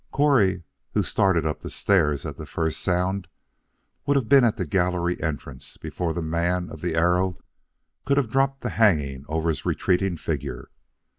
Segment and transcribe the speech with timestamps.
[0.11, 0.63] Correy,
[0.95, 3.27] who started up the stairs at the first sound,
[4.07, 7.37] would have been at the gallery entrance before the man of the arrow
[8.03, 10.71] could have dropped the hanging over his retreating figure.